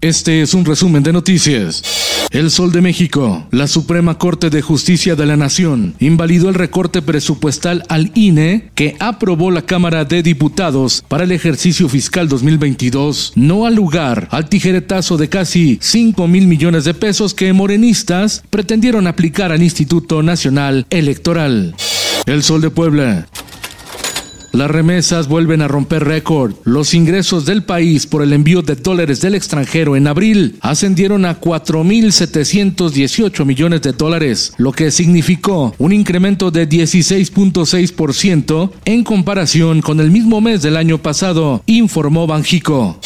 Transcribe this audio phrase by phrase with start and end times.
[0.00, 1.82] Este es un resumen de noticias.
[2.30, 7.02] El Sol de México, la Suprema Corte de Justicia de la Nación, invalidó el recorte
[7.02, 13.66] presupuestal al INE que aprobó la Cámara de Diputados para el ejercicio fiscal 2022, no
[13.66, 19.50] al lugar al tijeretazo de casi 5 mil millones de pesos que morenistas pretendieron aplicar
[19.50, 21.74] al Instituto Nacional Electoral.
[22.26, 23.26] El Sol de Puebla.
[24.52, 26.52] Las remesas vuelven a romper récord.
[26.64, 31.40] Los ingresos del país por el envío de dólares del extranjero en abril ascendieron a
[31.40, 40.10] 4.718 millones de dólares, lo que significó un incremento de 16.6% en comparación con el
[40.10, 42.98] mismo mes del año pasado, informó Banjico.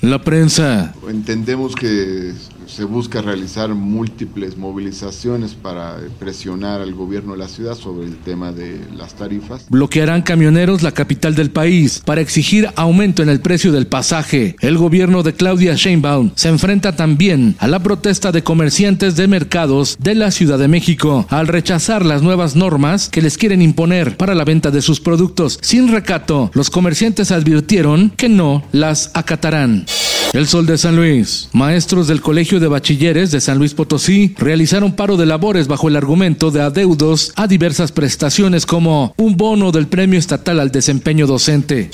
[0.00, 0.94] La prensa.
[1.08, 2.32] Entendemos que
[2.66, 8.52] se busca realizar múltiples movilizaciones para presionar al gobierno de la ciudad sobre el tema
[8.52, 9.66] de las tarifas.
[9.70, 14.56] Bloquearán camioneros la capital del país para exigir aumento en el precio del pasaje.
[14.60, 19.96] El gobierno de Claudia Sheinbaum se enfrenta también a la protesta de comerciantes de mercados
[19.98, 24.34] de la Ciudad de México al rechazar las nuevas normas que les quieren imponer para
[24.34, 25.58] la venta de sus productos.
[25.62, 29.86] Sin recato, los comerciantes advirtieron que no las acatarán.
[30.34, 31.48] El Sol de San Luis.
[31.52, 35.96] Maestros del Colegio de Bachilleres de San Luis Potosí realizaron paro de labores bajo el
[35.96, 41.90] argumento de adeudos a diversas prestaciones como un bono del Premio Estatal al Desempeño Docente.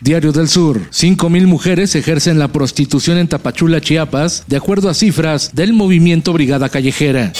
[0.00, 0.80] Diario del Sur.
[0.90, 6.32] Cinco mil mujeres ejercen la prostitución en Tapachula, Chiapas, de acuerdo a cifras del movimiento
[6.32, 7.32] Brigada Callejera.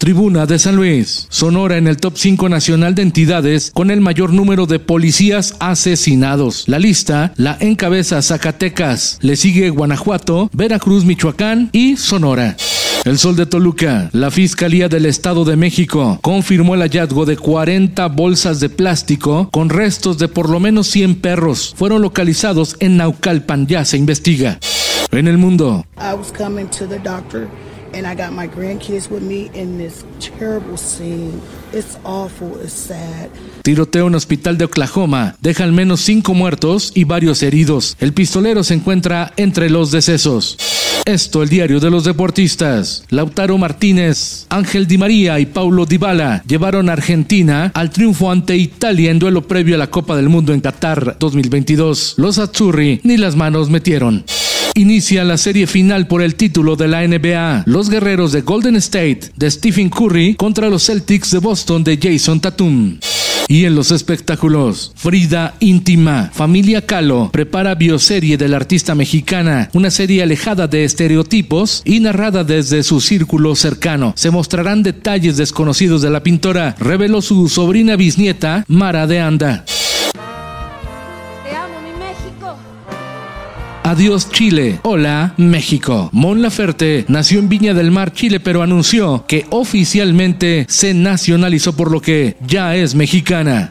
[0.00, 1.26] Tribuna de San Luis.
[1.28, 6.64] Sonora en el top 5 nacional de entidades con el mayor número de policías asesinados.
[6.68, 9.18] La lista la encabeza Zacatecas.
[9.20, 12.56] Le sigue Guanajuato, Veracruz, Michoacán y Sonora.
[13.04, 14.08] El Sol de Toluca.
[14.12, 19.68] La Fiscalía del Estado de México confirmó el hallazgo de 40 bolsas de plástico con
[19.68, 21.74] restos de por lo menos 100 perros.
[21.76, 23.66] Fueron localizados en Naucalpan.
[23.66, 24.58] Ya se investiga.
[25.12, 25.84] En el mundo.
[25.98, 26.32] I was
[27.94, 31.40] and I got my grandkids with me in this terrible scene.
[31.72, 33.30] It's awful, it's sad.
[33.62, 37.96] Tiroteo en hospital de Oklahoma deja al menos cinco muertos y varios heridos.
[38.00, 40.56] El pistolero se encuentra entre los decesos.
[41.04, 43.04] Esto, el diario de los deportistas.
[43.08, 49.10] Lautaro Martínez, Ángel Di María y Paulo Dybala llevaron a Argentina al triunfo ante Italia
[49.10, 52.14] en duelo previo a la Copa del Mundo en Qatar 2022.
[52.16, 54.24] Los Azzurri ni las manos metieron.
[54.74, 57.64] Inicia la serie final por el título de la NBA.
[57.66, 62.40] Los guerreros de Golden State de Stephen Curry contra los Celtics de Boston de Jason
[62.40, 62.98] Tatum.
[63.48, 69.90] Y en los espectáculos, Frida Íntima, Familia Calo, prepara bioserie de la artista mexicana, una
[69.90, 74.12] serie alejada de estereotipos y narrada desde su círculo cercano.
[74.14, 79.64] Se mostrarán detalles desconocidos de la pintora, reveló su sobrina bisnieta, Mara de Anda.
[81.42, 82.56] Te amo, mi México.
[83.90, 84.78] Adiós Chile.
[84.84, 86.10] Hola México.
[86.12, 91.90] Mon Laferte nació en Viña del Mar, Chile, pero anunció que oficialmente se nacionalizó por
[91.90, 93.68] lo que ya es mexicana.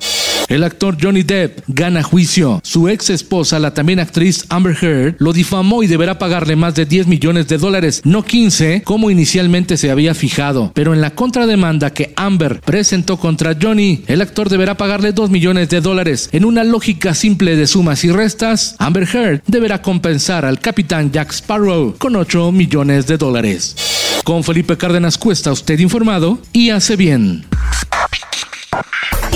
[0.50, 2.60] El actor Johnny Depp gana juicio.
[2.64, 6.88] Su ex esposa, la también actriz Amber Heard, lo difamó y deberá pagarle más de
[6.88, 10.72] 10 millones de dólares, no 15, como inicialmente se había fijado.
[10.74, 15.70] Pero en la contrademanda que Amber presentó contra Johnny, el actor deberá pagarle 2 millones
[15.70, 16.30] de dólares.
[16.32, 21.31] En una lógica simple de sumas y restas, Amber Heard deberá compensar al capitán Jack
[21.31, 23.76] Sparrow con 8 millones de dólares.
[24.24, 27.46] Con Felipe Cárdenas Cuesta, usted informado y hace bien.